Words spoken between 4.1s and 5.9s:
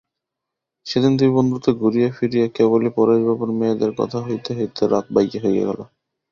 হইতে হইতে রাত হইয়া গেল।